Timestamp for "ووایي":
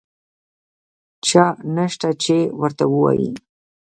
2.93-3.29